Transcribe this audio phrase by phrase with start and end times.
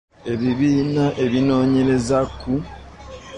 [0.31, 2.51] Ebibiina ebinoonyereza ku